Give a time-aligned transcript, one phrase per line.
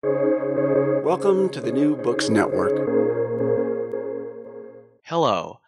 [0.00, 2.70] Welcome to the New Books Network.
[5.02, 5.58] Hello,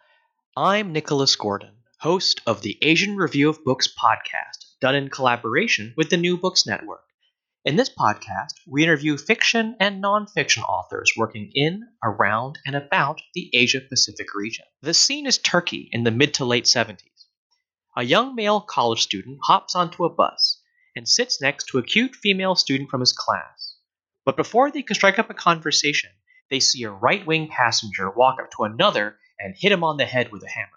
[0.55, 6.09] I'm Nicholas Gordon, host of the Asian Review of Books podcast, done in collaboration with
[6.09, 7.03] the New Books Network.
[7.65, 13.49] In this podcast, we interview fiction and nonfiction authors working in, around, and about the
[13.51, 14.63] Asia Pacific region.
[14.81, 17.25] The scene is Turkey in the mid to late 70s.
[17.97, 20.61] A young male college student hops onto a bus
[20.95, 23.60] and sits next to a cute female student from his class.
[24.23, 26.11] But before they can strike up a conversation,
[26.49, 30.05] they see a right wing passenger walk up to another and hit him on the
[30.05, 30.69] head with a hammer.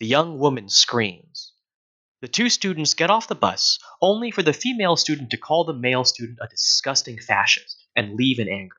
[0.00, 1.52] The young woman screams.
[2.22, 5.74] The two students get off the bus, only for the female student to call the
[5.74, 8.76] male student a disgusting fascist and leave in anger.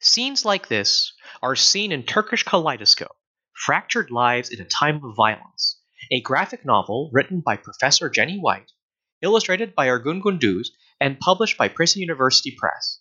[0.00, 3.16] Scenes like this are seen in Turkish Kaleidoscope,
[3.54, 8.72] Fractured Lives in a Time of Violence, a graphic novel written by Professor Jenny White,
[9.22, 10.66] illustrated by Ergun Gündüz,
[11.00, 13.00] and published by Princeton University Press.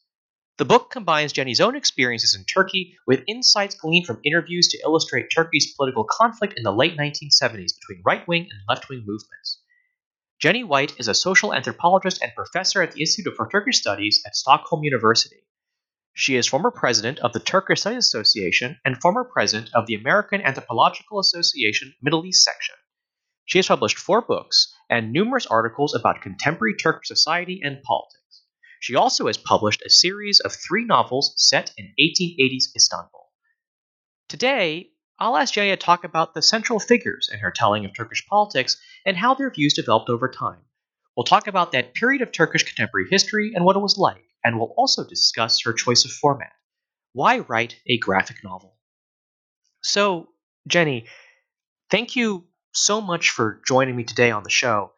[0.57, 5.31] The book combines Jenny's own experiences in Turkey with insights gleaned from interviews to illustrate
[5.31, 9.63] Turkey's political conflict in the late 1970s between right wing and left wing movements.
[10.37, 14.35] Jenny White is a social anthropologist and professor at the Institute for Turkish Studies at
[14.35, 15.47] Stockholm University.
[16.13, 20.39] She is former president of the Turkish Studies Association and former president of the American
[20.43, 22.75] Anthropological Association Middle East section.
[23.45, 28.42] She has published four books and numerous articles about contemporary Turkish society and politics.
[28.83, 33.31] She also has published a series of three novels set in 1880s Istanbul.
[34.27, 38.27] Today, I'll ask Jenny to talk about the central figures in her telling of Turkish
[38.27, 40.59] politics and how their views developed over time.
[41.15, 44.59] We'll talk about that period of Turkish contemporary history and what it was like, and
[44.59, 46.51] we'll also discuss her choice of format.
[47.13, 48.75] Why write a graphic novel?
[49.81, 50.27] So,
[50.67, 51.05] Jenny,
[51.89, 54.91] thank you so much for joining me today on the show.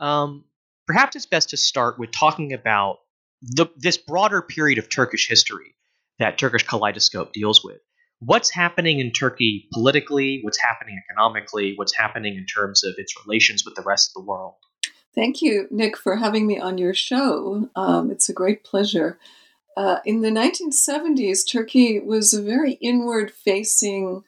[0.00, 0.44] Um,
[0.88, 2.98] perhaps it's best to start with talking about
[3.42, 5.74] the, this broader period of Turkish history
[6.18, 7.78] that Turkish Kaleidoscope deals with
[8.20, 13.64] what's happening in Turkey politically, what's happening economically, what's happening in terms of its relations
[13.64, 14.54] with the rest of the world.
[15.14, 17.68] Thank you, Nick, for having me on your show.
[17.74, 19.18] Um, it's a great pleasure.
[19.76, 24.24] Uh, in the 1970s, Turkey was a very inward facing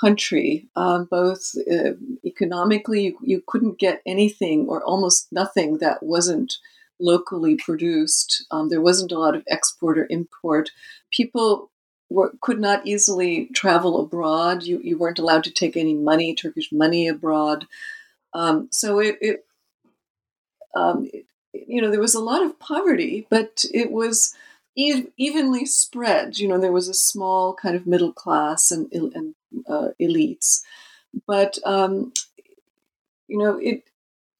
[0.00, 1.92] country, um, both uh,
[2.24, 6.58] economically, you, you couldn't get anything or almost nothing that wasn't
[7.00, 8.44] locally produced.
[8.50, 10.70] Um, there wasn't a lot of export or import.
[11.10, 11.70] People
[12.08, 14.62] were, could not easily travel abroad.
[14.62, 17.66] You, you weren't allowed to take any money, Turkish money abroad.
[18.32, 19.44] Um, so it, it,
[20.74, 24.34] um, it, you know, there was a lot of poverty, but it was
[24.76, 26.38] e- evenly spread.
[26.38, 29.34] You know, there was a small kind of middle class and, and
[29.68, 30.62] uh, elites,
[31.26, 32.12] but um,
[33.26, 33.84] you know, it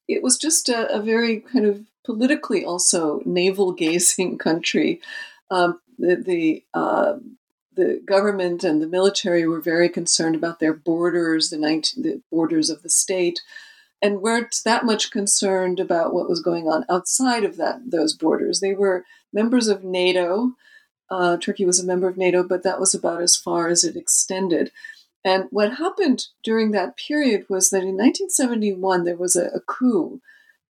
[0.07, 5.01] it was just a, a, very kind of politically also navel gazing country.
[5.49, 7.17] Um, the the uh,
[7.73, 12.69] the government and the military were very concerned about their borders, the, 19, the borders
[12.69, 13.41] of the state,
[14.01, 18.59] and weren't that much concerned about what was going on outside of that those borders.
[18.59, 20.53] They were members of NATO.
[21.09, 23.95] Uh, Turkey was a member of NATO, but that was about as far as it
[23.95, 24.71] extended.
[25.23, 30.21] And what happened during that period was that in 1971 there was a, a coup.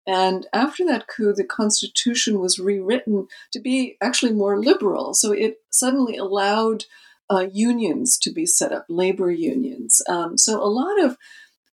[0.09, 5.13] And after that coup, the constitution was rewritten to be actually more liberal.
[5.13, 6.85] So it suddenly allowed
[7.29, 10.01] uh, unions to be set up, labor unions.
[10.09, 11.15] Um, so a lot of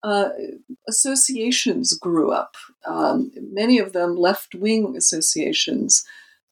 [0.03, 0.31] uh,
[0.85, 6.03] associations grew up, um, many of them left wing associations.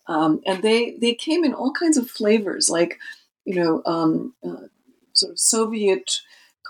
[0.07, 2.97] Um, and they, they came in all kinds of flavors, like,
[3.43, 4.67] you know, um, uh,
[5.11, 6.21] sort of Soviet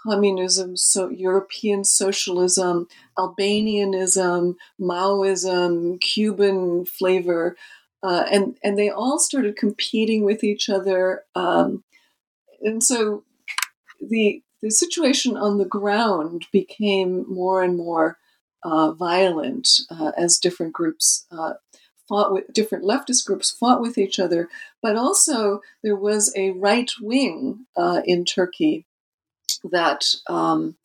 [0.03, 2.87] communism, so European socialism,
[3.17, 7.55] Albanianism, Maoism, Cuban flavor,
[8.03, 11.83] uh, and and they all started competing with each other, um,
[12.61, 13.23] and so
[14.01, 18.17] the the situation on the ground became more and more
[18.63, 21.53] uh, violent uh, as different groups uh,
[22.07, 24.47] fought with different leftist groups fought with each other,
[24.81, 28.85] but also there was a right wing uh, in Turkey
[29.71, 30.75] that um,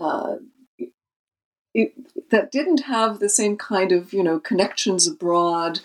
[0.00, 0.36] uh,
[1.74, 1.92] it,
[2.30, 5.80] that didn't have the same kind of you know connections abroad.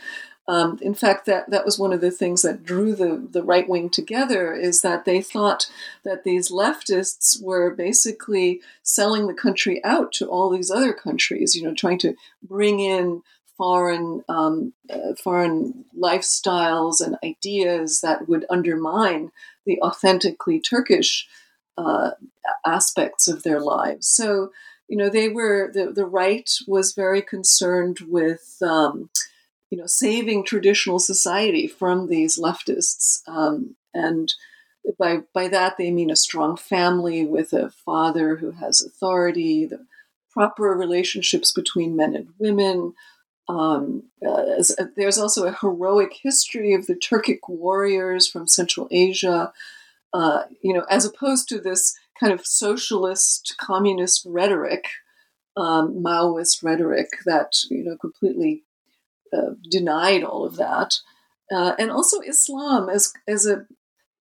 [0.46, 3.68] Um, in fact, that, that was one of the things that drew the, the right
[3.68, 5.72] wing together is that they thought
[6.04, 11.64] that these leftists were basically selling the country out to all these other countries, you
[11.64, 12.16] know, trying to
[12.46, 13.22] bring in
[13.58, 19.32] foreign um, uh, foreign lifestyles and ideas that would undermine
[19.66, 21.28] the authentically Turkish
[21.78, 22.12] uh,
[22.66, 24.08] aspects of their lives.
[24.08, 24.52] So,
[24.88, 28.58] you know, they were the the right was very concerned with.
[28.62, 29.10] Um,
[29.70, 33.28] you know, saving traditional society from these leftists.
[33.28, 34.32] Um, and
[35.00, 39.84] by by that they mean a strong family with a father who has authority, the
[40.32, 42.94] proper relationships between men and women.
[43.50, 49.54] Um, uh, uh, there's also a heroic history of the Turkic warriors from Central Asia,
[50.14, 54.86] uh, you know, as opposed to this kind of socialist communist rhetoric,
[55.58, 58.64] um, Maoist rhetoric that you know completely
[59.36, 60.96] uh, denied all of that,
[61.52, 63.66] uh, and also Islam as as a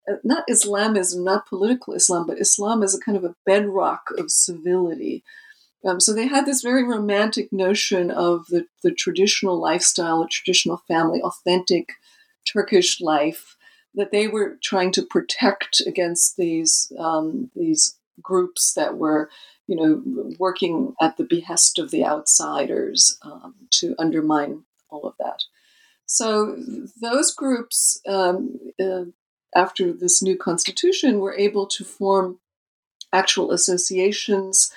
[0.09, 4.31] uh, not Islamism, not political Islam, but Islam as a kind of a bedrock of
[4.31, 5.23] civility.
[5.85, 10.83] Um, so they had this very romantic notion of the, the traditional lifestyle, a traditional
[10.89, 11.95] family, authentic
[12.45, 13.57] Turkish life
[13.95, 19.31] that they were trying to protect against these um, these groups that were,
[19.67, 25.45] you know, working at the behest of the outsiders um, to undermine all of that.
[26.07, 26.57] So
[27.01, 29.05] those groups, um, uh,
[29.55, 32.39] after this new constitution, were able to form
[33.13, 34.73] actual associations,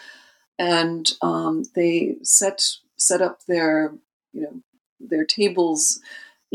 [0.57, 2.63] and um, they set
[2.97, 3.93] set up their
[4.33, 4.61] you know
[4.99, 5.99] their tables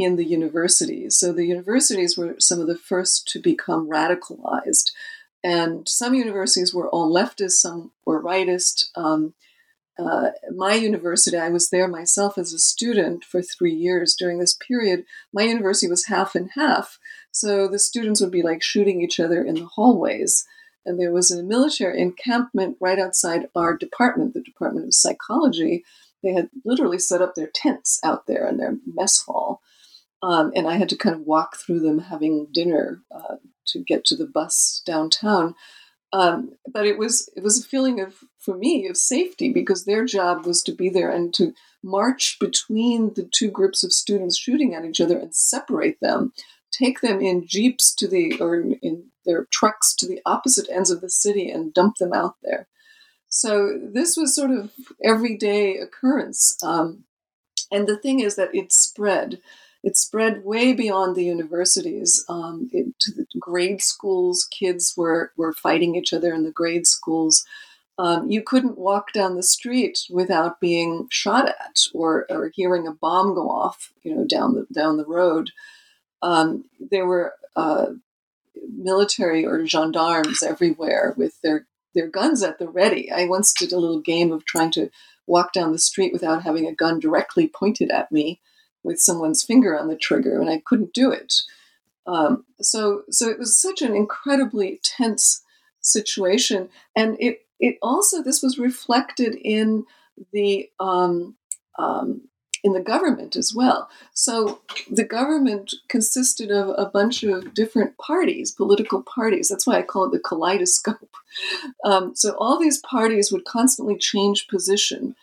[0.03, 1.17] in the universities.
[1.19, 4.93] So the universities were some of the first to become radicalized,
[5.43, 8.87] and some universities were all leftist, some were rightist.
[8.95, 9.35] Um,
[9.99, 14.55] uh, my university, I was there myself as a student for three years during this
[14.55, 15.05] period.
[15.33, 16.99] My university was half and half.
[17.33, 20.47] So the students would be like shooting each other in the hallways.
[20.87, 25.85] And there was a military encampment right outside our department, the Department of Psychology.
[26.23, 29.61] They had literally set up their tents out there in their mess hall.
[30.23, 33.37] Um, and I had to kind of walk through them having dinner uh,
[33.69, 35.55] to get to the bus downtown.
[36.13, 40.05] Um, but it was it was a feeling of for me of safety because their
[40.05, 44.75] job was to be there and to march between the two groups of students shooting
[44.75, 46.33] at each other and separate them,
[46.73, 51.01] take them in jeeps to the or in their trucks to the opposite ends of
[51.01, 52.67] the city and dump them out there.
[53.29, 54.73] So this was sort of
[55.05, 56.57] everyday occurrence.
[56.65, 57.05] Um,
[57.71, 59.41] and the thing is that it spread
[59.83, 64.47] it spread way beyond the universities um, into the grade schools.
[64.51, 67.47] Kids were, were fighting each other in the grade schools.
[67.99, 72.93] Um, you couldn't walk down the street without being shot at or, or hearing a
[72.93, 75.51] bomb go off, you know, down the down the road.
[76.23, 77.87] Um, there were uh,
[78.73, 83.11] military or gendarmes everywhere with their their guns at the ready.
[83.11, 84.91] I once did a little game of trying to
[85.27, 88.41] walk down the street without having a gun directly pointed at me
[88.83, 91.35] with someone's finger on the trigger, and I couldn't do it.
[92.07, 95.43] Um, so, so it was such an incredibly tense
[95.81, 99.85] situation, and it it also this was reflected in
[100.33, 101.37] the um,
[101.79, 102.23] um,
[102.63, 103.89] in the government as well.
[104.13, 104.61] So
[104.91, 109.49] the government consisted of a bunch of different parties, political parties.
[109.49, 111.17] That's why I call it the kaleidoscope.
[111.85, 115.15] Um, so all these parties would constantly change position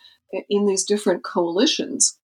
[0.48, 2.17] in these different coalitions.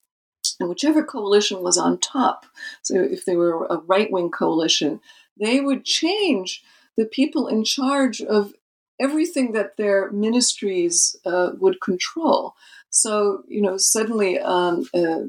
[0.60, 2.46] And whichever coalition was on top,
[2.82, 5.00] so if they were a right wing coalition,
[5.38, 6.62] they would change
[6.96, 8.54] the people in charge of
[9.00, 12.54] everything that their ministries uh, would control.
[12.90, 15.22] So, you know, suddenly um, uh,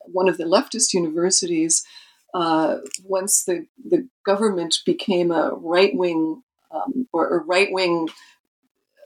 [0.00, 1.84] one of the leftist universities,
[2.32, 8.08] uh, once the, the government became a right wing um, or a right wing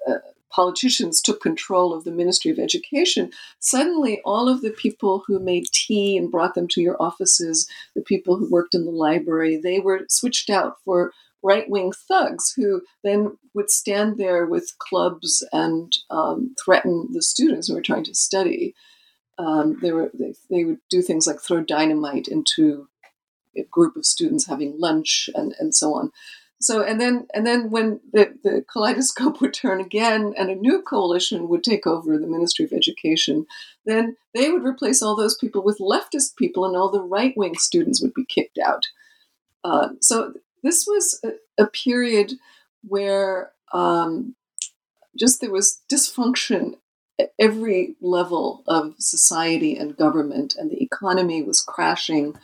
[0.09, 0.19] uh,
[0.57, 5.67] politicians took control of the Ministry of Education, suddenly all of the people who made
[5.67, 9.81] tea and brought them to your offices, the people who worked in the library, they
[9.81, 15.99] were switched out for right wing thugs who then would stand there with clubs and
[16.11, 18.75] um, threaten the students who were trying to study.
[19.39, 22.89] Um, they, were, they, they would do things like throw dynamite into
[23.55, 26.11] a group of students having lunch and, and so on.
[26.61, 30.83] So and then and then when the, the kaleidoscope would turn again and a new
[30.83, 33.47] coalition would take over the Ministry of Education,
[33.85, 37.57] then they would replace all those people with leftist people and all the right wing
[37.57, 38.87] students would be kicked out.
[39.65, 42.35] Uh, so this was a, a period
[42.87, 44.35] where um,
[45.19, 46.77] just there was dysfunction
[47.19, 52.37] at every level of society and government, and the economy was crashing.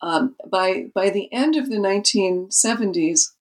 [0.00, 3.32] Um, by by the end of the 1970s,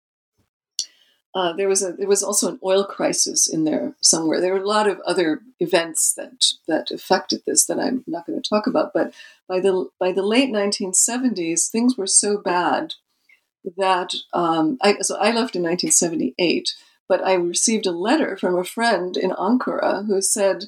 [1.38, 4.42] uh, there was a there was also an oil crisis in there somewhere.
[4.42, 8.42] There were a lot of other events that that affected this that I'm not going
[8.42, 8.92] to talk about.
[8.92, 9.14] But
[9.48, 12.96] by the by the late 1970s, things were so bad
[13.78, 16.74] that um, I, so I left in 1978.
[17.08, 20.66] But I received a letter from a friend in Ankara who said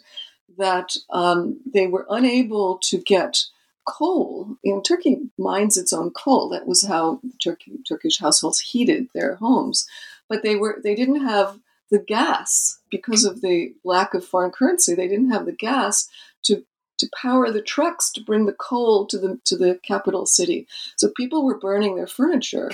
[0.56, 3.46] that um, they were unable to get
[3.90, 4.58] coal.
[4.64, 6.50] You know, Turkey mines its own coal.
[6.50, 9.88] That was how Turkey, Turkish households heated their homes.
[10.28, 11.60] But they were they didn't have
[11.92, 14.94] the gas because of the lack of foreign currency.
[14.94, 16.08] They didn't have the gas
[16.44, 16.64] to
[17.00, 20.68] to power the trucks to bring the coal to the to the capital city.
[20.98, 22.72] So people were burning their furniture.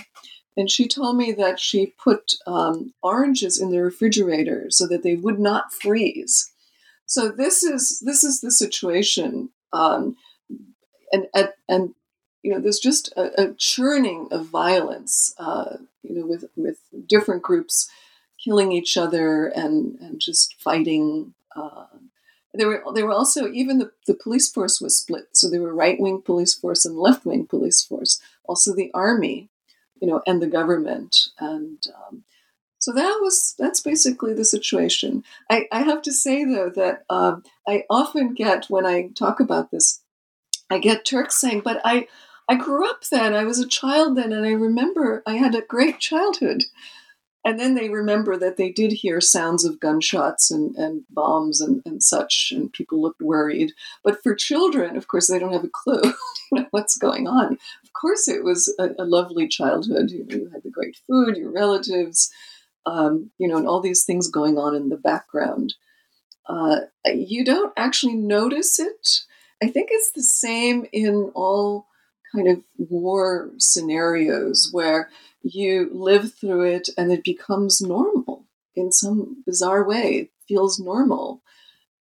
[0.57, 5.15] And she told me that she put um, oranges in the refrigerator so that they
[5.15, 6.49] would not freeze.
[7.05, 10.15] So this is this is the situation, um,
[11.15, 11.95] and, and and
[12.43, 17.41] you know there's just a, a churning of violence, uh, you know, with with different
[17.41, 17.89] groups
[18.43, 21.33] killing each other and and just fighting.
[21.55, 21.85] Uh,
[22.53, 25.29] there were there were also even the, the police force was split.
[25.33, 28.21] So there were right wing police force and left wing police force.
[28.45, 29.49] Also the army,
[30.01, 31.17] you know, and the government.
[31.39, 32.23] And um,
[32.79, 35.23] so that was that's basically the situation.
[35.49, 39.71] I, I have to say though that um, I often get when I talk about
[39.71, 40.01] this,
[40.69, 42.07] I get Turks saying, "But I
[42.47, 43.33] I grew up then.
[43.33, 46.65] I was a child then, and I remember I had a great childhood."
[47.45, 51.83] And then they remember that they did hear sounds of gunshots and, and bombs and,
[51.85, 53.71] and such, and people looked worried.
[54.03, 56.01] But for children, of course, they don't have a clue
[56.51, 57.53] you know, what's going on.
[57.83, 60.09] Of course, it was a, a lovely childhood.
[60.09, 62.31] You, you, had the great food, your relatives,
[62.87, 65.75] um, you know, and all these things going on in the background.
[66.47, 69.19] Uh, you don't actually notice it.
[69.61, 71.87] I think it's the same in all
[72.33, 75.09] kind of war scenarios where
[75.41, 78.45] you live through it and it becomes normal
[78.75, 80.15] in some bizarre way.
[80.15, 81.41] It feels normal.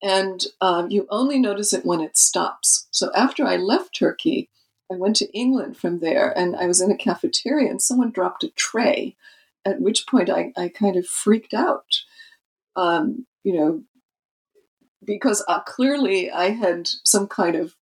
[0.02, 2.86] And um, you only notice it when it stops.
[2.90, 4.48] So after I left Turkey,
[4.90, 8.44] I went to England from there and I was in a cafeteria and someone dropped
[8.44, 9.16] a tray,
[9.64, 12.02] at which point I, I kind of freaked out.
[12.76, 13.82] Um, you know,
[15.04, 17.74] because uh, clearly I had some kind of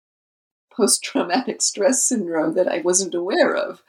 [0.72, 3.82] post traumatic stress syndrome that I wasn't aware of.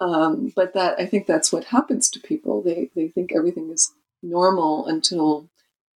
[0.00, 2.62] Um, but that I think that's what happens to people.
[2.62, 3.92] They they think everything is
[4.22, 5.48] normal until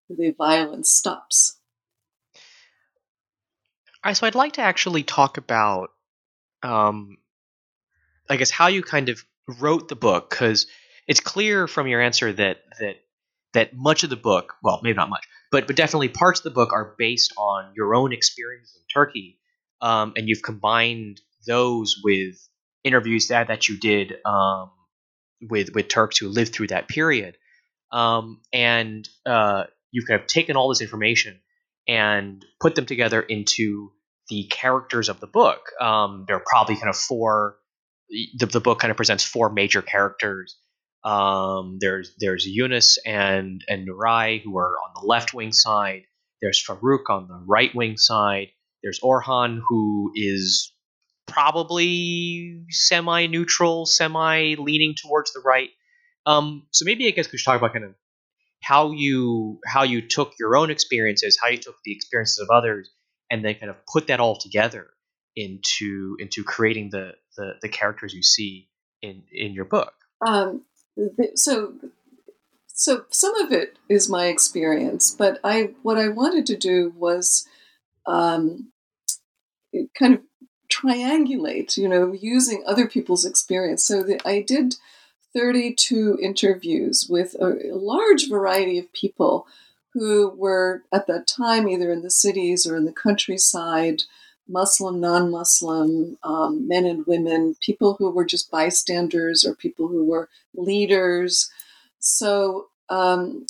[0.10, 1.58] the violence stops.
[4.06, 5.90] Right, so I'd like to actually talk about,
[6.62, 7.18] um,
[8.30, 9.26] I guess, how you kind of
[9.60, 10.68] wrote the book, because
[11.08, 12.98] it's clear from your answer that that
[13.54, 16.52] that much of the book, well, maybe not much, but but definitely parts of the
[16.52, 19.40] book are based on your own experience in Turkey,
[19.82, 22.36] um, and you've combined those with
[22.84, 24.72] interviews that that you did um,
[25.50, 27.38] with with Turks who lived through that period,
[27.92, 31.40] um, and uh, you've kind of taken all this information
[31.88, 33.92] and put them together into
[34.30, 35.60] the characters of the book.
[35.80, 37.58] Um, there are probably kind of four.
[38.38, 40.58] The, the book kind of presents four major characters.
[41.06, 46.04] Um, there's there's Yunus and and Nuray who are on the left wing side.
[46.42, 48.48] There's Farouk on the right wing side.
[48.84, 50.74] There's Orhan who is
[51.28, 55.70] probably semi-neutral, semi-leaning towards the right.
[56.26, 57.96] Um, so maybe I guess we should talk about kind of
[58.62, 62.90] how you how you took your own experiences, how you took the experiences of others,
[63.30, 64.88] and then kind of put that all together
[65.36, 68.70] into into creating the the, the characters you see
[69.04, 69.94] in in your book.
[70.26, 70.64] Um,
[71.36, 71.74] so
[72.68, 77.48] so some of it is my experience, but I what I wanted to do was
[78.06, 78.72] um,
[79.98, 80.22] kind of
[80.72, 83.86] triangulate, you know, using other people's experience.
[83.86, 84.75] So I did
[85.34, 89.48] 32 interviews with a, a large variety of people
[89.94, 94.04] who were at that time either in the cities or in the countryside,
[94.48, 100.06] Muslim, non Muslim, um, men and women, people who were just bystanders or people who
[100.06, 101.50] were leaders.
[102.00, 103.46] So, um,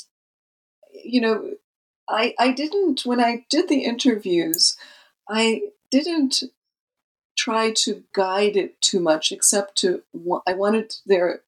[1.03, 1.51] you know,
[2.07, 4.77] I, I didn't, when I did the interviews,
[5.27, 6.43] I didn't
[7.35, 10.03] try to guide it too much, except to
[10.47, 11.41] I wanted their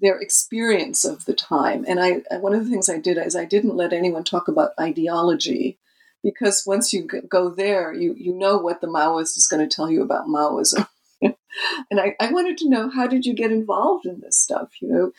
[0.00, 1.84] their experience of the time.
[1.88, 4.72] And I one of the things I did is I didn't let anyone talk about
[4.78, 5.78] ideology
[6.22, 9.90] because once you go there, you you know what the Maoist is going to tell
[9.90, 10.86] you about Maoism.
[11.22, 14.70] and I, I wanted to know how did you get involved in this stuff?
[14.80, 15.12] You know,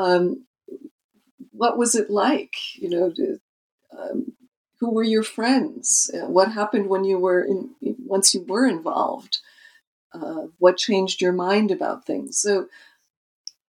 [0.00, 0.46] um,
[1.50, 2.54] what was it like?
[2.76, 3.40] You know, to,
[3.96, 4.32] um,
[4.80, 6.10] who were your friends?
[6.12, 9.38] Uh, what happened when you were in, once you were involved?
[10.12, 12.38] Uh, what changed your mind about things?
[12.38, 12.68] So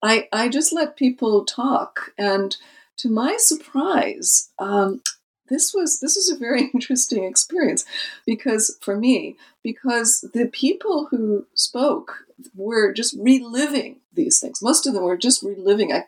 [0.01, 2.56] I, I just let people talk, and
[2.98, 5.01] to my surprise, um,
[5.50, 7.86] this was this was a very interesting experience
[8.25, 14.94] because for me because the people who spoke were just reliving these things most of
[14.94, 16.06] them were just reliving I,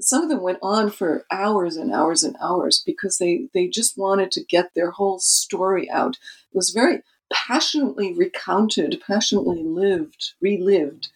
[0.00, 3.98] some of them went on for hours and hours and hours because they they just
[3.98, 6.16] wanted to get their whole story out.
[6.52, 7.02] It was very
[7.32, 11.08] passionately recounted, passionately lived, relived.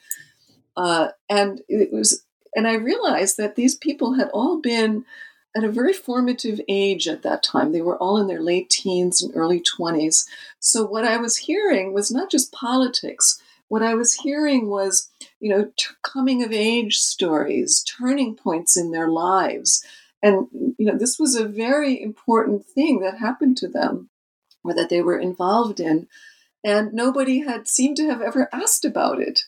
[0.76, 2.24] Uh, and it was,
[2.54, 5.04] and I realized that these people had all been
[5.56, 7.72] at a very formative age at that time.
[7.72, 10.26] They were all in their late teens and early 20s.
[10.60, 13.40] So what I was hearing was not just politics.
[13.68, 18.90] What I was hearing was, you know, t- coming of age stories, turning points in
[18.90, 19.84] their lives.
[20.22, 20.46] And,
[20.78, 24.10] you know, this was a very important thing that happened to them
[24.64, 26.06] or that they were involved in.
[26.64, 29.44] And nobody had seemed to have ever asked about it.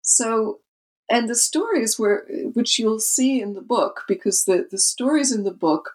[0.00, 0.60] So
[1.10, 5.44] and the stories were which you'll see in the book because the, the stories in
[5.44, 5.92] the book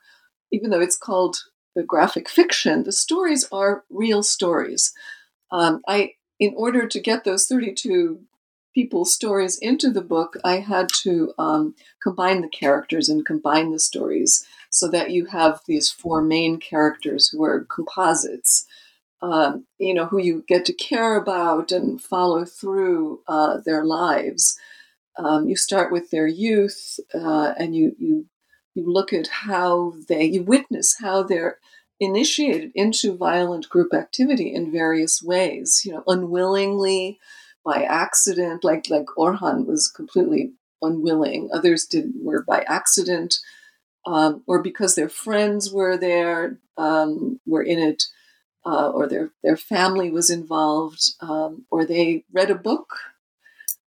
[0.52, 1.38] even though it's called
[1.76, 4.94] the graphic fiction the stories are real stories.
[5.52, 8.22] Um, i in order to get those 32
[8.74, 13.80] people's stories into the book i had to um, combine the characters and combine the
[13.80, 18.68] stories so that you have these four main characters who are composites
[19.22, 24.58] um, you know who you get to care about and follow through uh, their lives
[25.20, 28.26] um, you start with their youth uh, and you, you
[28.76, 31.58] you look at how they you witness how they're
[32.00, 37.20] initiated into violent group activity in various ways you know unwillingly
[37.66, 41.50] by accident like like orhan was completely unwilling.
[41.54, 43.40] Others did were by accident
[44.06, 48.06] um, or because their friends were there um, were in it
[48.66, 52.98] uh, or their their family was involved um, or they read a book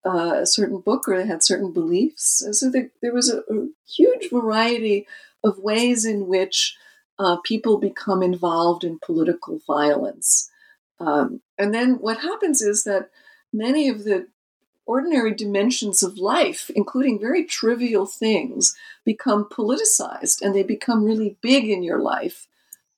[0.05, 2.43] uh, a certain book or they had certain beliefs.
[2.43, 5.07] And so there, there was a, a, huge variety
[5.43, 6.77] of ways in which
[7.19, 10.51] uh, people become involved in political violence.
[11.01, 13.11] Um, and then what happens is that
[13.53, 14.29] many of the
[14.87, 21.69] ordinary dimensions of life, including very trivial things, become politicized and they become really big
[21.69, 22.47] in your life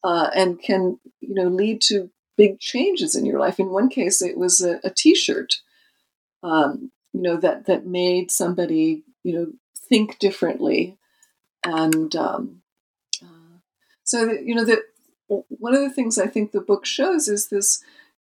[0.05, 3.59] uh, and can you know lead to big changes in your life.
[3.59, 5.61] In one case, it was a a T-shirt
[6.43, 9.47] um, you know that that made somebody you know
[9.89, 10.97] think differently.
[11.65, 12.63] And um,
[13.23, 13.59] uh,
[14.05, 14.81] so that, you know that
[15.29, 17.85] one of the things i think the book shows is this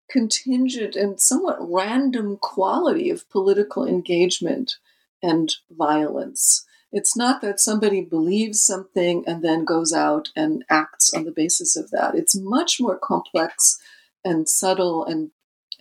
[0.10, 4.78] contingent and somewhat random quality of political engagement
[5.22, 6.66] and violence.
[6.92, 11.76] It's not that somebody believes something and then goes out and acts on the basis
[11.76, 12.16] of that.
[12.16, 13.80] It's much more complex
[14.24, 15.32] and subtle and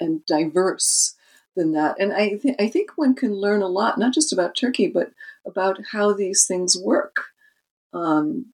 [0.00, 1.14] and diverse
[1.56, 1.96] than that.
[1.98, 5.12] And I, th- I think one can learn a lot, not just about Turkey, but
[5.46, 7.26] about how these things work.
[7.92, 8.46] Um,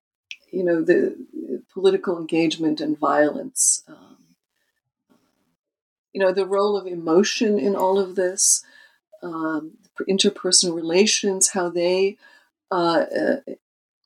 [0.52, 1.16] you know, the
[1.72, 3.82] political engagement and violence.
[3.88, 4.16] Um,
[6.12, 8.64] you know, the role of emotion in all of this,
[9.22, 12.16] um, interpersonal relations, how they,
[12.70, 13.36] uh, uh,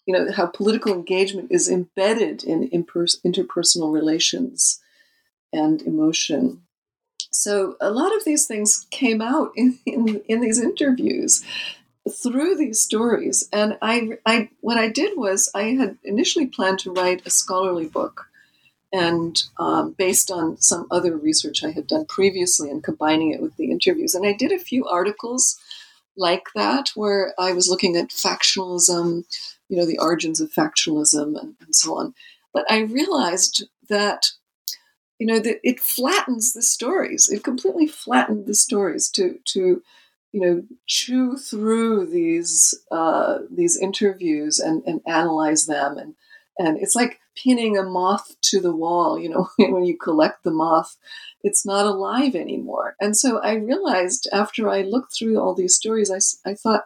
[0.07, 4.81] you know, how political engagement is embedded in imper- interpersonal relations
[5.53, 6.64] and emotion.
[7.35, 11.45] So a lot of these things came out in, in, in these interviews
[12.23, 13.49] through these stories.
[13.53, 17.87] And I, I, what I did was I had initially planned to write a scholarly
[17.87, 18.29] book,
[18.93, 23.57] and um, based on some other research I had done previously and combining it with
[23.57, 24.15] the interviews.
[24.15, 25.59] And I did a few articles
[26.17, 29.25] like that where I was looking at factionalism,
[29.69, 32.15] you know, the origins of factionalism, and, and so on.
[32.53, 34.31] But I realized that
[35.19, 37.29] you know that it flattens the stories.
[37.29, 39.83] It completely flattened the stories to to
[40.33, 45.99] you know chew through these uh, these interviews and and analyze them.
[45.99, 46.15] And
[46.59, 50.53] and it's like pinning a moth to the wall you know when you collect the
[50.53, 50.97] moth
[51.43, 52.97] it's not alive anymore.
[53.01, 56.85] And so i realized after i looked through all these stories i, I thought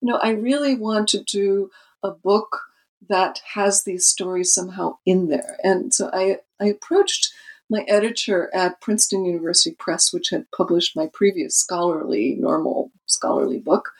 [0.00, 1.70] you know i really want to do
[2.02, 2.60] a book
[3.08, 5.56] that has these stories somehow in there.
[5.62, 7.32] And so i i approached
[7.70, 13.92] my editor at Princeton University Press, which had published my previous scholarly, normal scholarly book.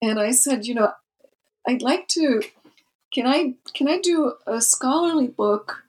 [0.00, 0.92] And I said, you know,
[1.66, 2.42] I'd like to,
[3.12, 5.82] can I, can I do a scholarly book,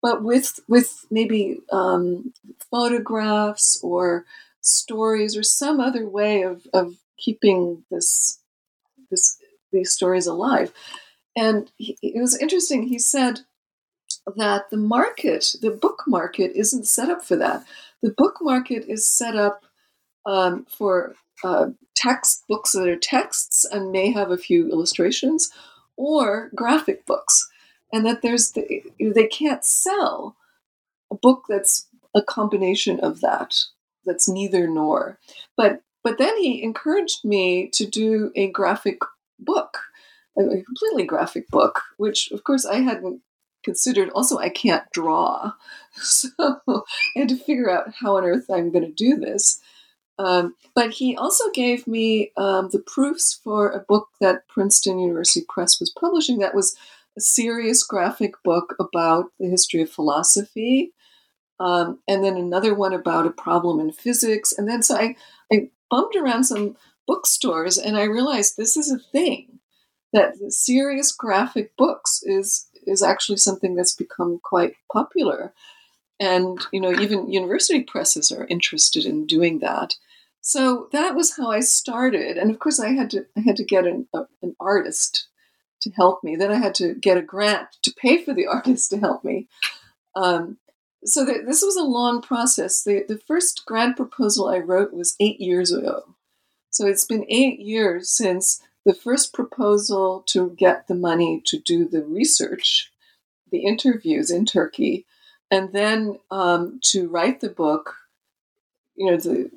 [0.00, 2.32] but with, with maybe um,
[2.70, 4.24] photographs or
[4.60, 8.38] stories or some other way of, of keeping this,
[9.10, 9.36] this,
[9.72, 10.72] these stories alive.
[11.36, 12.84] And he, it was interesting.
[12.84, 13.40] He said,
[14.36, 17.64] that the market, the book market, isn't set up for that.
[18.02, 19.64] The book market is set up
[20.26, 25.50] um, for uh, text books that are texts and may have a few illustrations,
[25.96, 27.48] or graphic books,
[27.92, 30.36] and that there's the, they can't sell
[31.10, 33.54] a book that's a combination of that.
[34.04, 35.18] That's neither nor.
[35.56, 38.98] But but then he encouraged me to do a graphic
[39.38, 39.78] book,
[40.38, 43.22] a completely graphic book, which of course I hadn't
[43.68, 45.52] considered also I can't draw.
[46.00, 46.80] So I
[47.16, 49.60] had to figure out how on earth I'm going to do this.
[50.16, 55.44] Um, but he also gave me um, the proofs for a book that Princeton University
[55.48, 56.76] Press was publishing that was
[57.16, 60.92] a serious graphic book about the history of philosophy.
[61.58, 64.52] Um, and then another one about a problem in physics.
[64.56, 65.16] And then so I,
[65.52, 66.76] I bumped around some
[67.08, 69.58] bookstores and I realized this is a thing
[70.12, 75.52] that serious graphic books is is actually something that's become quite popular.
[76.20, 79.94] And you know, even university presses are interested in doing that.
[80.40, 83.64] So that was how I started, and of course, I had to I had to
[83.64, 85.28] get an, a, an artist
[85.82, 86.36] to help me.
[86.36, 89.48] Then I had to get a grant to pay for the artist to help me.
[90.16, 90.58] Um,
[91.04, 92.82] so the, this was a long process.
[92.82, 96.14] The, the first grant proposal I wrote was eight years ago.
[96.70, 101.86] So it's been eight years since the first proposal to get the money to do
[101.86, 102.90] the research,
[103.50, 105.04] the interviews in Turkey,
[105.50, 107.96] and then um, to write the book.
[108.96, 109.50] You know, the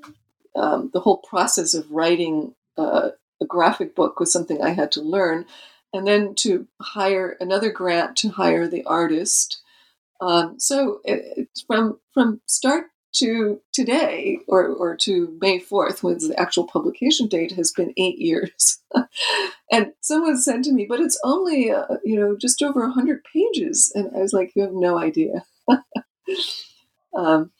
[0.54, 5.02] um, the whole process of writing uh, a graphic book was something I had to
[5.02, 5.46] learn,
[5.94, 9.62] and then to hire another grant to hire the artist.
[10.20, 16.36] Um, so it, from from start to today, or or to May fourth, when the
[16.38, 18.80] actual publication date has been eight years.
[19.72, 23.92] and someone said to me, "But it's only uh, you know just over hundred pages,"
[23.94, 25.44] and I was like, "You have no idea."
[27.18, 27.52] um,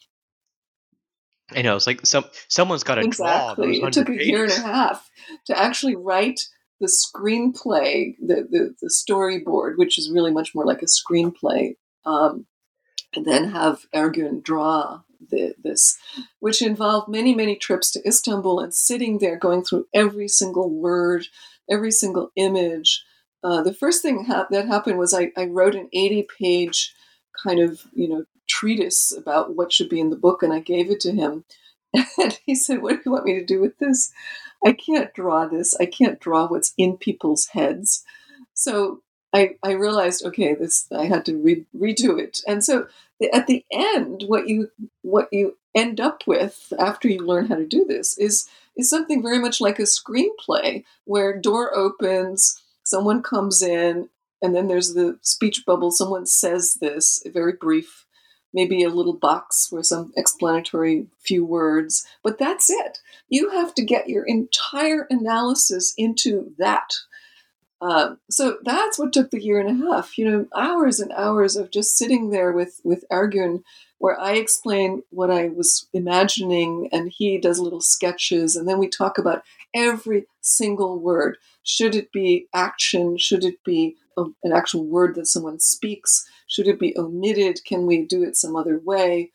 [1.54, 3.78] I know it's like some someone's got to exactly.
[3.78, 3.88] draw.
[3.88, 4.26] It took a pages.
[4.26, 5.10] year and a half
[5.46, 6.40] to actually write
[6.80, 12.46] the screenplay, the, the, the storyboard, which is really much more like a screenplay, um,
[13.14, 15.98] and then have Ergun draw the, this,
[16.40, 21.26] which involved many, many trips to Istanbul and sitting there going through every single word,
[21.70, 23.04] every single image.
[23.44, 26.94] Uh, the first thing ha- that happened was I, I wrote an 80 page
[27.42, 30.90] kind of, you know, treatise about what should be in the book, and I gave
[30.90, 31.44] it to him.
[32.18, 34.10] And he said, What do you want me to do with this?
[34.64, 35.74] I can't draw this.
[35.78, 38.02] I can't draw what's in people's heads.
[38.54, 42.40] So I, I realized, okay, this I had to re- redo it.
[42.46, 42.86] And so
[43.32, 44.70] at the end, what you
[45.02, 49.22] what you end up with after you learn how to do this is is something
[49.22, 54.08] very much like a screenplay where door opens, someone comes in,
[54.40, 55.90] and then there's the speech bubble.
[55.90, 58.06] Someone says this, very brief
[58.52, 62.98] maybe a little box with some explanatory few words, but that's it.
[63.28, 66.94] You have to get your entire analysis into that.
[67.82, 70.16] Um, so that's what took the year and a half.
[70.16, 73.64] You know, hours and hours of just sitting there with with Ergun,
[73.98, 78.88] where I explain what I was imagining, and he does little sketches, and then we
[78.88, 79.42] talk about
[79.74, 81.38] every single word.
[81.64, 83.18] Should it be action?
[83.18, 86.24] Should it be a, an actual word that someone speaks?
[86.46, 87.64] Should it be omitted?
[87.64, 89.32] Can we do it some other way?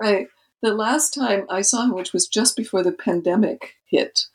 [0.00, 0.28] Right.
[0.62, 4.26] The last time I saw him, which was just before the pandemic hit,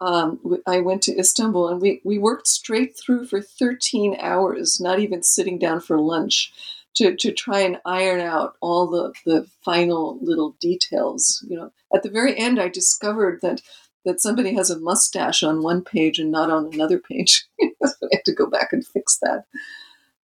[0.00, 4.98] um, I went to Istanbul and we, we worked straight through for 13 hours, not
[4.98, 6.52] even sitting down for lunch,
[6.96, 11.44] to, to try and iron out all the, the final little details.
[11.48, 13.62] You know, at the very end, I discovered that
[14.04, 17.44] that somebody has a mustache on one page and not on another page.
[17.60, 19.46] I had to go back and fix that.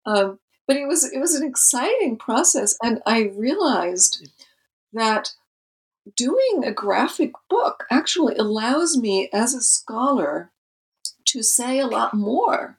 [0.06, 4.28] Um, but it was it was an exciting process, and I realized
[4.92, 5.32] that
[6.16, 10.50] doing a graphic book actually allows me as a scholar
[11.24, 12.78] to say a lot more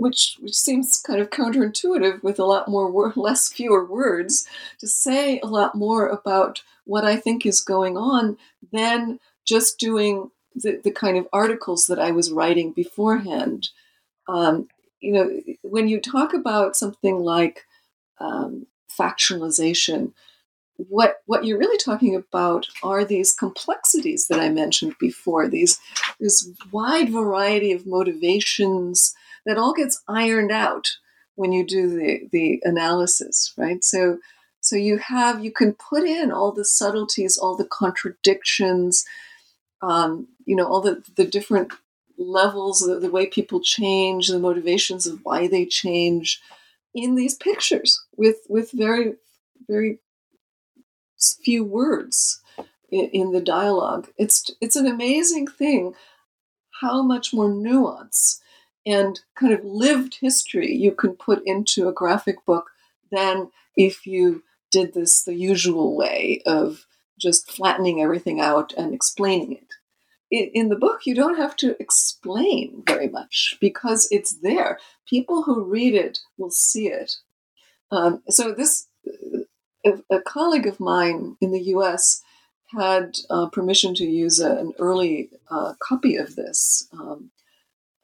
[0.00, 4.46] which, which seems kind of counterintuitive with a lot more wor- less fewer words
[4.78, 8.38] to say a lot more about what I think is going on
[8.72, 13.68] than just doing the, the kind of articles that I was writing beforehand.
[14.26, 14.68] Um,
[15.00, 15.30] you know,
[15.62, 17.66] when you talk about something like
[18.18, 18.66] um,
[20.88, 25.48] what what you're really talking about are these complexities that I mentioned before.
[25.48, 25.78] These
[26.18, 29.14] this wide variety of motivations
[29.46, 30.88] that all gets ironed out
[31.34, 33.82] when you do the the analysis, right?
[33.84, 34.18] So
[34.60, 39.04] so you have you can put in all the subtleties, all the contradictions,
[39.82, 41.72] um, you know, all the the different
[42.18, 46.40] levels, the, the way people change, the motivations of why they change
[46.94, 49.14] in these pictures with with very
[49.68, 49.98] very
[51.42, 52.40] few words
[52.90, 54.08] in, in the dialogue.
[54.16, 55.94] It's it's an amazing thing
[56.80, 58.40] how much more nuance
[58.86, 62.70] and kind of lived history you can put into a graphic book
[63.12, 66.86] than if you did this the usual way of
[67.20, 69.74] just flattening everything out and explaining it
[70.30, 74.78] in the book, you don't have to explain very much because it's there.
[75.08, 77.16] People who read it will see it.
[77.90, 78.86] Um, so this,
[79.84, 82.22] a, colleague of mine in the U.S.
[82.76, 87.30] had uh, permission to use a, an early uh, copy of this um,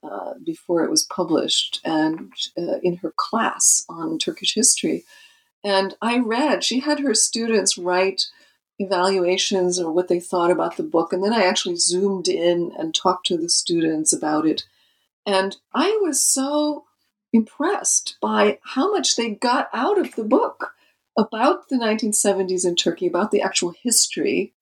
[0.03, 5.05] uh, before it was published, and uh, in her class on Turkish history.
[5.65, 6.63] And I read.
[6.63, 8.27] She had her students write
[8.79, 12.95] evaluations or what they thought about the book, and then I actually zoomed in and
[12.95, 14.65] talked to the students about it.
[15.25, 16.85] And I was so
[17.33, 20.76] impressed by how much they got out of the book
[21.17, 24.53] about the 1970s in Turkey, about the actual history,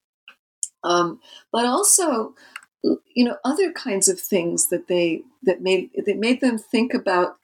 [0.82, 2.34] um, but also,
[2.82, 7.36] you know, other kinds of things that they that made that made them think about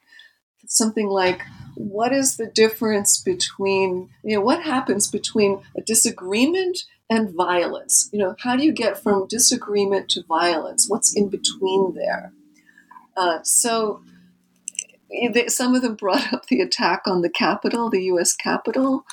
[0.67, 1.41] something like
[1.75, 8.09] what is the difference between you know what happens between a disagreement and violence?
[8.13, 10.85] You know how do you get from disagreement to violence?
[10.87, 12.33] What's in between there?
[13.17, 14.01] Uh, so
[15.47, 18.35] some of them brought up the attack on the Capitol, the U.S.
[18.35, 19.05] Capitol.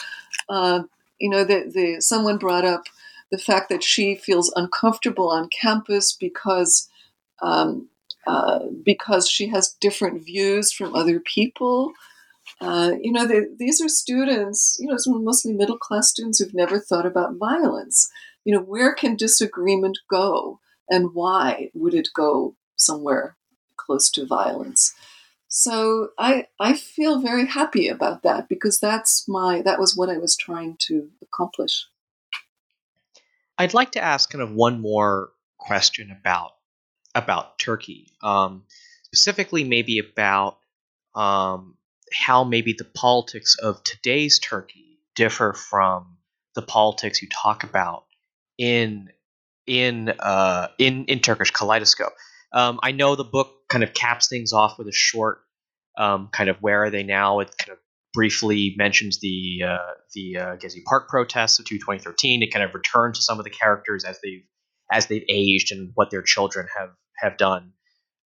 [0.48, 0.82] Uh,
[1.18, 2.84] you know, the, the someone brought up
[3.30, 6.88] the fact that she feels uncomfortable on campus because
[7.42, 7.88] um,
[8.26, 11.92] uh, because she has different views from other people.
[12.60, 16.54] Uh, you know, they, these are students, you know, some mostly middle class students who've
[16.54, 18.10] never thought about violence.
[18.44, 23.36] You know, where can disagreement go, and why would it go somewhere
[23.76, 24.94] close to violence?
[25.48, 30.18] So I I feel very happy about that because that's my that was what I
[30.18, 31.86] was trying to accomplish.
[33.56, 36.52] I'd like to ask kind of one more question about
[37.14, 38.64] about Turkey, um,
[39.04, 40.58] specifically maybe about
[41.14, 41.76] um,
[42.12, 46.18] how maybe the politics of today's Turkey differ from
[46.54, 48.04] the politics you talk about
[48.58, 49.08] in
[49.66, 52.12] in uh, in in Turkish Kaleidoscope.
[52.52, 55.40] Um, I know the book kind of caps things off with a short
[55.98, 57.40] um, kind of where are they now.
[57.40, 57.78] It kind of
[58.14, 62.42] briefly mentions the uh, the uh, Gezi Park protests of 2013.
[62.42, 64.44] It kind of returns to some of the characters as they've
[64.90, 67.72] as they've aged and what their children have have done.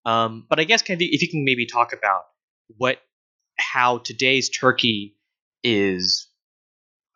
[0.05, 2.23] Um, but I guess kind of if you can maybe talk about
[2.77, 2.99] what
[3.59, 5.17] how today's Turkey
[5.65, 6.29] is,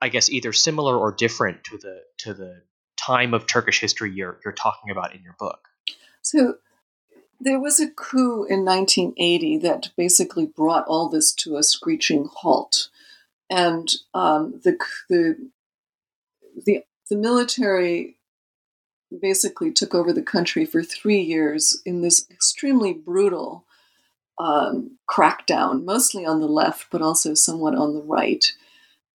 [0.01, 2.63] I guess either similar or different to the to the
[2.99, 5.61] time of Turkish history you're you're talking about in your book.
[6.23, 6.55] So
[7.41, 12.89] there was a coup in 1980 that basically brought all this to a screeching halt,
[13.51, 14.77] and um, the,
[15.09, 15.51] the
[16.65, 18.17] the the military
[19.21, 23.65] basically took over the country for three years in this extremely brutal
[24.39, 28.53] um, crackdown, mostly on the left, but also somewhat on the right.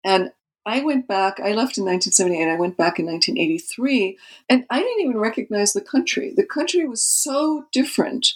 [0.04, 0.32] And
[0.66, 4.18] I went back, I left in 1978, I went back in 1983,
[4.50, 6.34] and I didn't even recognize the country.
[6.36, 8.34] The country was so different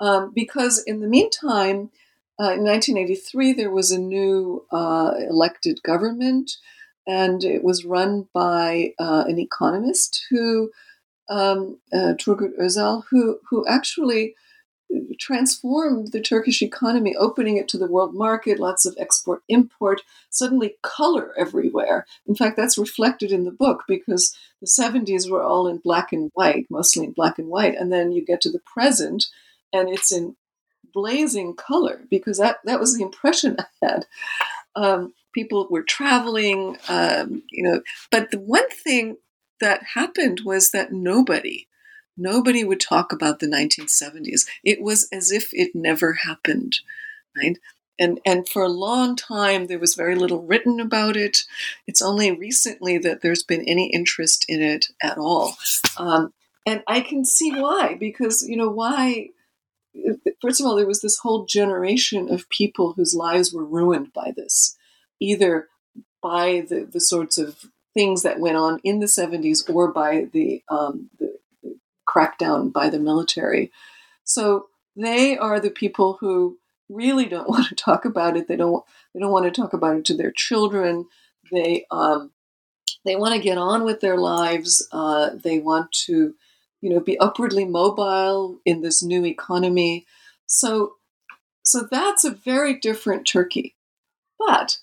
[0.00, 1.90] um, because, in the meantime,
[2.40, 6.56] uh, in 1983, there was a new uh, elected government,
[7.06, 10.70] and it was run by uh, an economist who,
[11.28, 14.34] um, uh, Turgut Özal, who, who actually
[15.18, 20.76] transformed the Turkish economy, opening it to the world market, lots of export import, suddenly
[20.82, 22.06] color everywhere.
[22.26, 26.30] In fact, that's reflected in the book because the 70s were all in black and
[26.34, 27.74] white, mostly in black and white.
[27.74, 29.26] And then you get to the present
[29.72, 30.36] and it's in
[30.92, 34.06] blazing color because that, that was the impression I had.
[34.76, 39.16] Um, people were traveling, um, you know, but the one thing
[39.60, 41.66] that happened was that nobody
[42.16, 44.46] Nobody would talk about the 1970s.
[44.62, 46.78] It was as if it never happened,
[47.36, 47.58] right?
[47.98, 51.38] And, and for a long time, there was very little written about it.
[51.86, 55.56] It's only recently that there's been any interest in it at all.
[55.96, 56.32] Um,
[56.66, 59.28] and I can see why, because, you know, why?
[60.42, 64.32] First of all, there was this whole generation of people whose lives were ruined by
[64.34, 64.76] this,
[65.20, 65.68] either
[66.20, 70.62] by the, the sorts of things that went on in the 70s or by the,
[70.68, 71.23] um, the
[72.14, 73.72] crackdown by the military.
[74.24, 78.48] So they are the people who really don't want to talk about it.
[78.48, 78.84] They don't.
[79.12, 81.06] They don't want to talk about it to their children.
[81.52, 82.32] They um,
[83.04, 84.86] they want to get on with their lives.
[84.90, 86.34] Uh, they want to,
[86.80, 90.06] you know, be upwardly mobile in this new economy.
[90.46, 90.94] So,
[91.62, 93.76] so that's a very different Turkey.
[94.38, 94.78] But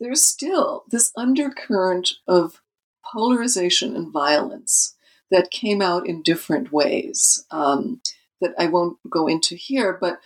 [0.00, 2.60] there's still this undercurrent of
[3.04, 4.94] polarization and violence
[5.30, 8.00] that came out in different ways um,
[8.40, 9.96] that I won't go into here.
[10.00, 10.20] But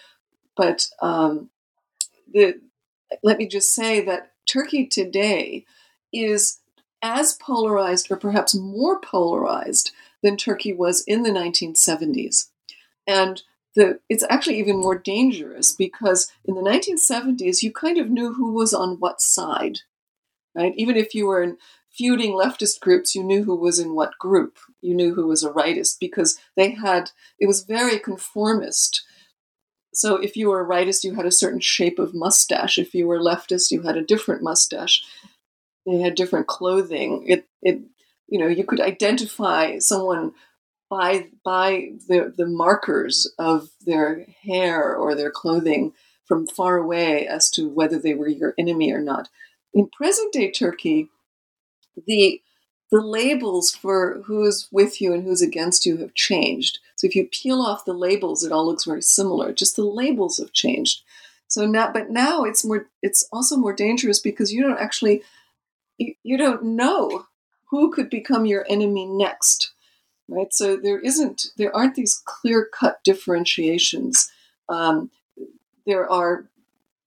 [0.57, 1.51] but um,
[2.33, 2.61] the,
[3.23, 5.65] let me just say that Turkey today
[6.13, 6.59] is
[7.03, 12.49] as polarized, or perhaps more polarized, than Turkey was in the 1970s.
[13.07, 13.43] And
[13.75, 18.53] the, it's actually even more dangerous because in the 1970s, you kind of knew who
[18.53, 19.81] was on what side,
[20.55, 20.75] right?
[20.77, 21.57] Even if you were in
[22.01, 24.57] feuding leftist groups, you knew who was in what group.
[24.81, 29.03] You knew who was a rightist because they had, it was very conformist.
[29.93, 32.79] So if you were a rightist, you had a certain shape of mustache.
[32.79, 35.05] If you were leftist, you had a different mustache.
[35.85, 37.27] They had different clothing.
[37.27, 37.83] It, it,
[38.29, 40.33] you know, you could identify someone
[40.89, 45.93] by by the the markers of their hair or their clothing
[46.25, 49.29] from far away as to whether they were your enemy or not.
[49.75, 51.11] In present day Turkey,
[52.07, 52.42] the
[52.90, 56.81] the labels for who's with you and who's against you have changed.
[56.96, 59.53] So if you peel off the labels, it all looks very similar.
[59.53, 61.03] Just the labels have changed.
[61.46, 62.87] So now, but now it's more.
[63.03, 65.22] It's also more dangerous because you don't actually,
[65.98, 67.26] you, you don't know
[67.70, 69.72] who could become your enemy next
[70.31, 70.53] right?
[70.55, 74.31] So there isn't, there aren't these clear cut differentiations.
[74.68, 75.11] Um,
[75.87, 76.46] there are,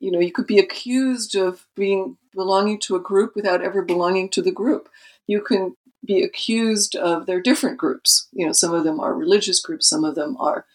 [0.04, 4.28] you know, you could be accused of being belonging to a group without ever belonging
[4.32, 4.90] to the group.
[5.28, 8.28] You can be accused of they're different groups.
[8.34, 10.66] You know, some of them are religious groups, some of them are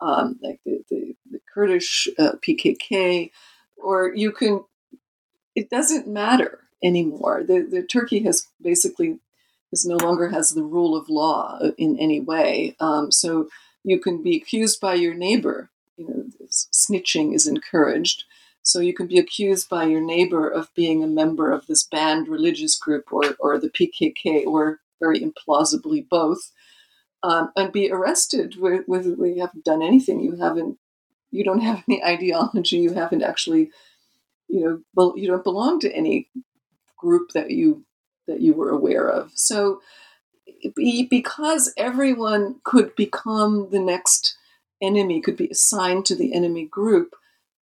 [0.00, 3.30] um, like the, the, the Kurdish uh, PKK,
[3.76, 4.64] or you can.
[5.54, 7.42] It doesn't matter anymore.
[7.46, 9.18] The, the Turkey has basically
[9.70, 12.74] is no longer has the rule of law in any way.
[12.80, 13.50] Um, so
[13.84, 15.68] you can be accused by your neighbor.
[15.98, 18.24] You know, snitching is encouraged.
[18.62, 22.28] So you can be accused by your neighbor of being a member of this banned
[22.28, 26.52] religious group or, or the PKK or very implausibly both,
[27.22, 30.20] um, and be arrested with, with you haven't done anything.
[30.20, 30.78] You haven't,
[31.30, 32.78] you don't have any ideology.
[32.78, 33.70] You haven't actually,
[34.48, 36.28] you know, well, you don't belong to any
[36.96, 37.84] group that you
[38.26, 39.32] that you were aware of.
[39.34, 39.80] So,
[40.74, 44.36] because everyone could become the next
[44.82, 47.16] enemy, could be assigned to the enemy group,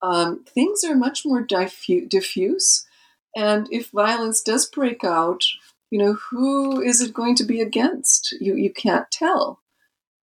[0.02, 2.86] um, things are much more diffu- diffuse.
[3.34, 5.44] And if violence does break out,
[5.90, 8.34] you know, who is it going to be against?
[8.40, 9.60] You, you can't tell.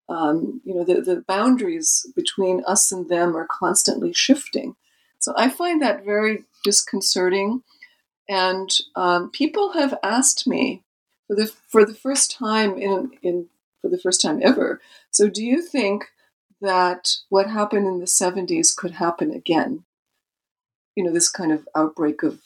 [0.08, 4.76] Um, you know, the, the boundaries between us and them are constantly shifting.
[5.18, 7.62] So I find that very disconcerting.
[8.28, 10.82] And um, people have asked me
[11.26, 13.48] for the for the first time in in
[13.80, 14.80] for the first time ever.
[15.10, 16.06] So, do you think
[16.62, 19.84] that what happened in the '70s could happen again?
[20.96, 22.40] You know, this kind of outbreak of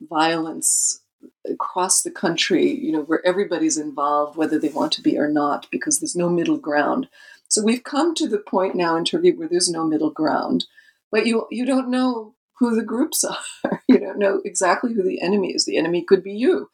[0.00, 1.00] violence
[1.48, 2.68] across the country.
[2.70, 6.28] You know, where everybody's involved, whether they want to be or not, because there's no
[6.28, 7.08] middle ground.
[7.48, 10.66] So we've come to the point now in Turkey where there's no middle ground,
[11.10, 13.24] but you you don't know who the groups
[13.64, 13.82] are.
[13.88, 15.64] you don't know exactly who the enemy is.
[15.64, 16.70] The enemy could be you.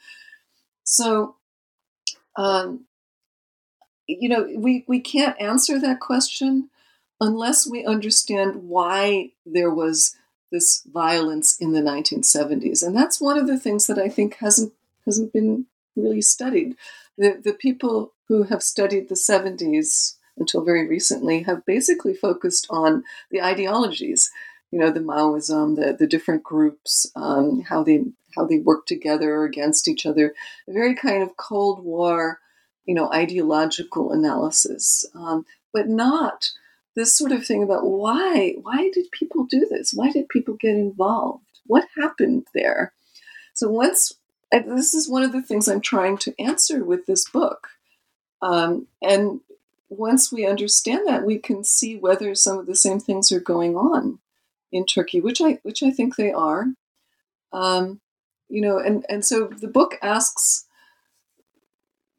[0.84, 1.36] So,
[2.36, 2.86] um,
[4.06, 6.68] you know, we, we can't answer that question
[7.20, 10.16] unless we understand why there was
[10.50, 12.84] this violence in the 1970s.
[12.84, 14.72] And that's one of the things that I think hasn't
[15.06, 16.76] hasn't been really studied.
[17.16, 23.04] The, the people who have studied the 70s until very recently have basically focused on
[23.30, 24.30] the ideologies
[24.70, 28.04] you know the Maoism, the the different groups, um, how they
[28.36, 30.34] how they work together or against each other,
[30.68, 32.38] a very kind of Cold War,
[32.84, 36.50] you know, ideological analysis, um, but not
[36.96, 39.92] this sort of thing about why why did people do this?
[39.94, 41.44] Why did people get involved?
[41.66, 42.92] What happened there?
[43.54, 44.14] So once
[44.52, 47.68] this is one of the things I'm trying to answer with this book,
[48.42, 49.40] um, and
[49.88, 53.76] once we understand that, we can see whether some of the same things are going
[53.76, 54.18] on
[54.72, 56.66] in Turkey, which I which I think they are.
[57.52, 58.00] Um,
[58.48, 60.66] you know, and and so the book asks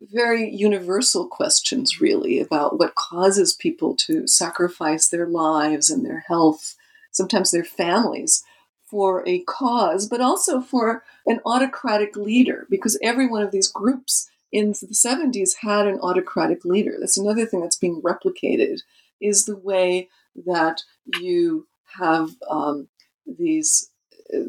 [0.01, 6.75] very universal questions, really, about what causes people to sacrifice their lives and their health,
[7.11, 8.43] sometimes their families,
[8.85, 14.29] for a cause, but also for an autocratic leader, because every one of these groups
[14.51, 16.97] in the 70s had an autocratic leader.
[16.99, 18.81] That's another thing that's being replicated,
[19.21, 20.09] is the way
[20.45, 20.83] that
[21.19, 21.67] you
[21.99, 22.87] have um,
[23.25, 23.89] these
[24.33, 24.39] uh,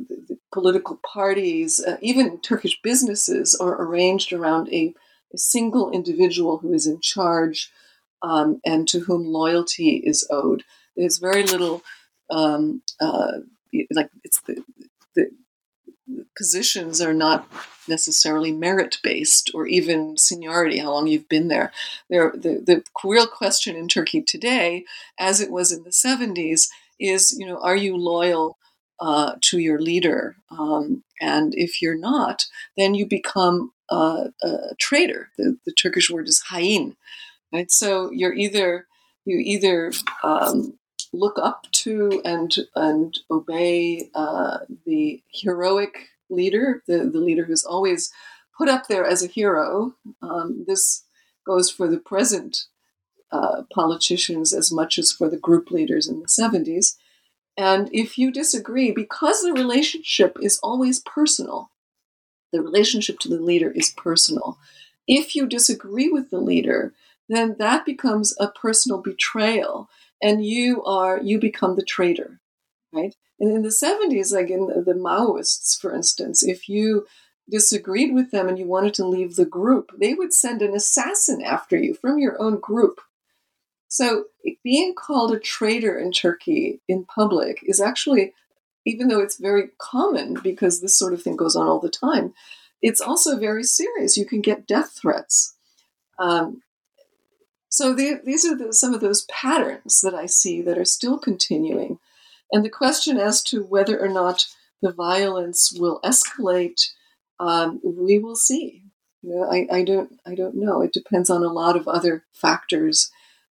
[0.52, 4.94] political parties, uh, even Turkish businesses are arranged around a
[5.38, 7.70] single individual who is in charge
[8.22, 10.64] um, and to whom loyalty is owed.
[10.96, 11.82] There's very little,
[12.30, 13.38] um, uh,
[13.92, 14.62] like it's the,
[15.16, 15.30] the
[16.36, 17.48] positions are not
[17.88, 21.72] necessarily merit based or even seniority, how long you've been there.
[22.08, 24.84] there the, the real question in Turkey today,
[25.18, 26.68] as it was in the 70s,
[27.02, 28.58] is you know are you loyal
[29.00, 32.44] uh, to your leader um, and if you're not
[32.76, 36.96] then you become a traitor the, the, turkish word is hain
[37.52, 38.86] right so you're either
[39.24, 39.92] you either
[40.24, 40.78] um,
[41.12, 48.10] look up to and and obey uh, the heroic leader, the, the leader who's always
[48.56, 49.94] put up there as a hero.
[50.22, 51.04] Um, this
[51.46, 52.64] goes for the present
[53.30, 56.96] uh, politicians as much as for the group leaders in the 70s.
[57.56, 61.70] And if you disagree, because the relationship is always personal,
[62.52, 64.58] the relationship to the leader is personal.
[65.08, 66.92] If you disagree with the leader,
[67.28, 69.88] then that becomes a personal betrayal
[70.22, 72.40] and you are you become the traitor
[72.92, 77.06] right and in the 70s like in the maoists for instance if you
[77.50, 81.42] disagreed with them and you wanted to leave the group they would send an assassin
[81.42, 83.00] after you from your own group
[83.88, 84.26] so
[84.64, 88.32] being called a traitor in turkey in public is actually
[88.84, 92.34] even though it's very common because this sort of thing goes on all the time
[92.80, 95.54] it's also very serious you can get death threats
[96.18, 96.62] um,
[97.72, 101.18] so the, these are the, some of those patterns that I see that are still
[101.18, 101.98] continuing.
[102.52, 104.46] And the question as to whether or not
[104.82, 106.90] the violence will escalate,
[107.40, 108.82] um, we will see.
[109.22, 110.82] You know, I, I don't I don't know.
[110.82, 113.10] It depends on a lot of other factors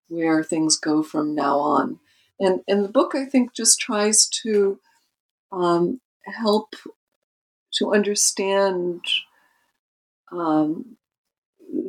[0.08, 2.00] where things go from now on.
[2.40, 4.80] And and the book I think just tries to
[5.52, 6.76] um, help
[7.74, 9.02] to understand
[10.32, 10.98] um,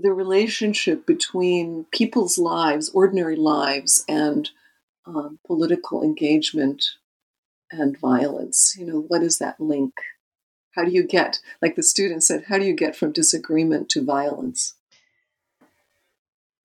[0.03, 4.51] the relationship between people's lives, ordinary lives, and
[5.07, 6.85] um, political engagement
[7.71, 8.77] and violence.
[8.79, 9.95] You know, what is that link?
[10.75, 14.05] How do you get, like the student said, how do you get from disagreement to
[14.05, 14.75] violence?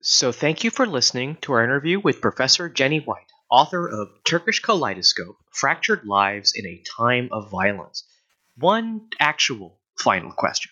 [0.00, 4.60] So, thank you for listening to our interview with Professor Jenny White, author of Turkish
[4.60, 8.04] Kaleidoscope Fractured Lives in a Time of Violence.
[8.56, 10.70] One actual final question.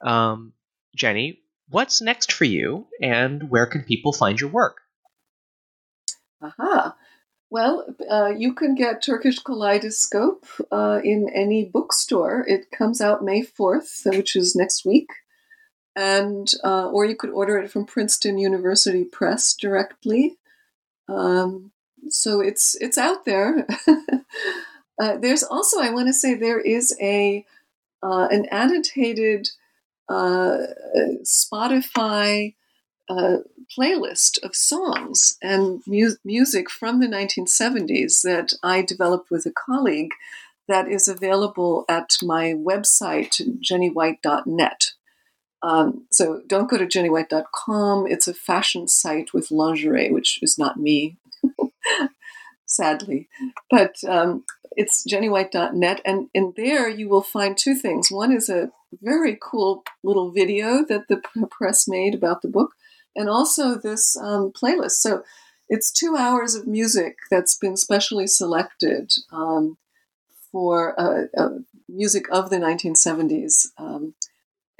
[0.00, 0.52] Um,
[0.96, 4.78] Jenny, what's next for you and where can people find your work?
[6.42, 6.96] Aha.
[7.50, 12.44] Well, uh, you can get Turkish Kaleidoscope uh, in any bookstore.
[12.46, 15.08] It comes out May 4th, which is next week.
[15.96, 20.38] And uh, or you could order it from Princeton University Press directly.
[21.08, 21.72] Um,
[22.10, 23.66] so it's it's out there.
[25.00, 27.46] Uh, there's also I want to say there is a
[28.02, 29.48] uh, an annotated
[30.10, 30.58] uh,
[31.24, 32.54] Spotify
[33.08, 33.38] uh,
[33.76, 40.12] playlist of songs and mu- music from the 1970s that I developed with a colleague
[40.68, 44.92] that is available at my website, jennywhite.net.
[45.62, 48.06] Um, so don't go to jennywhite.com.
[48.06, 51.16] It's a fashion site with lingerie, which is not me,
[52.66, 53.28] sadly.
[53.68, 54.44] But um,
[54.76, 56.00] it's jennywhite.net.
[56.04, 58.10] And in there, you will find two things.
[58.10, 58.70] One is a
[59.02, 62.72] very cool little video that the press made about the book,
[63.14, 64.92] and also this um, playlist.
[64.92, 65.22] So
[65.68, 69.78] it's two hours of music that's been specially selected um,
[70.50, 73.66] for uh, uh, music of the 1970s.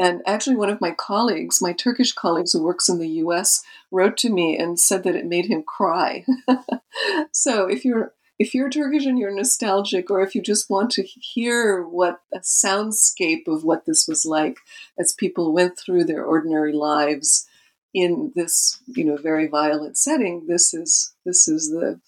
[0.00, 4.16] And actually, one of my colleagues, my Turkish colleagues who works in the US, wrote
[4.18, 6.24] to me and said that it made him cry.
[7.32, 11.02] so if you're if you're Turkish and you're nostalgic, or if you just want to
[11.02, 14.56] hear what a soundscape of what this was like
[14.98, 17.46] as people went through their ordinary lives
[17.92, 22.00] in this, you know, very violent setting, this is this is the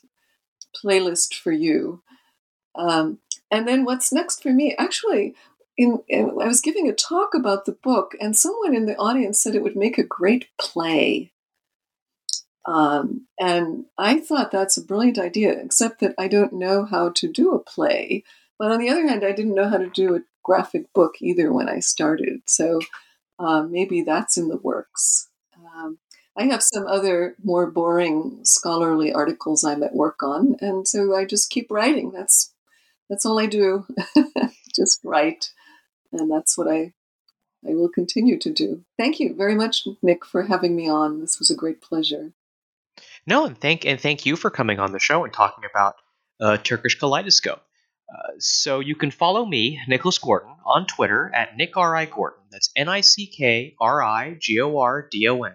[0.82, 2.02] playlist for you.
[2.74, 3.18] Um,
[3.50, 4.74] and then what's next for me?
[4.78, 5.34] Actually,
[5.76, 9.42] in, in, I was giving a talk about the book, and someone in the audience
[9.42, 11.32] said it would make a great play.
[12.66, 17.32] Um, and I thought that's a brilliant idea, except that I don't know how to
[17.32, 18.24] do a play.
[18.58, 21.52] But on the other hand, I didn't know how to do a graphic book either
[21.52, 22.42] when I started.
[22.46, 22.80] So
[23.38, 25.28] uh, maybe that's in the works.
[25.74, 25.98] Um,
[26.36, 31.24] I have some other more boring scholarly articles I'm at work on, and so I
[31.24, 32.10] just keep writing.
[32.10, 32.52] That's
[33.10, 33.86] that's all I do,
[34.74, 35.50] just write,
[36.12, 36.92] and that's what I
[37.66, 38.84] I will continue to do.
[38.98, 41.20] Thank you very much, Nick, for having me on.
[41.20, 42.32] This was a great pleasure.
[43.26, 45.94] No, and thank and thank you for coming on the show and talking about
[46.40, 47.62] uh, Turkish Kaleidoscope.
[48.12, 52.40] Uh, so you can follow me, Nicholas Gordon, on Twitter at Nick R I Gordon.
[52.50, 55.54] That's N I C K R I G O R D O N.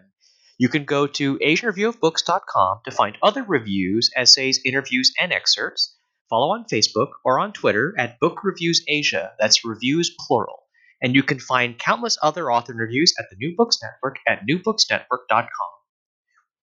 [0.58, 5.96] You can go to AsianReviewOfBooks.com to find other reviews, essays, interviews, and excerpts.
[6.30, 9.32] Follow on Facebook or on Twitter at Book Reviews Asia.
[9.40, 10.64] That's reviews plural.
[11.02, 15.70] And you can find countless other author reviews at the New Books Network at newbooksnetwork.com.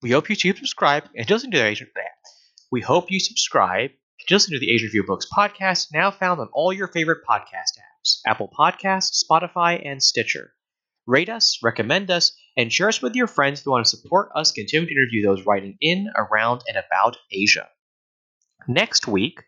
[0.02, 2.30] We hope you subscribe and listen to the Asian that.
[2.70, 6.48] We hope you subscribe and listen to the Asian Review Books podcast, now found on
[6.52, 10.52] all your favorite podcast apps: Apple Podcasts, Spotify, and Stitcher.
[11.06, 14.52] Rate us, recommend us, and share us with your friends who want to support us
[14.52, 17.68] continuing to interview those writing in, around, and about Asia.
[18.66, 19.42] Next week,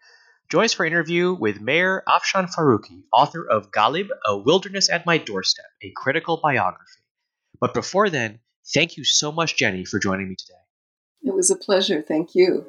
[0.53, 5.65] us for interview with Mehr Afshan Farooqi, author of Ghalib, A Wilderness at My Doorstep,
[5.83, 7.01] a critical biography.
[7.61, 8.41] But before then,
[8.75, 10.59] thank you so much, Jenny, for joining me today.
[11.23, 12.03] It was a pleasure.
[12.03, 12.67] Thank you.